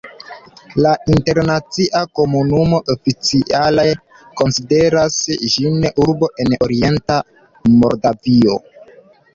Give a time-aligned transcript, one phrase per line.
[0.85, 3.85] La internacia komunumo oficiale
[4.41, 5.19] konsideras
[5.55, 7.21] ĝin urbo en orienta
[7.79, 8.61] Moldavio.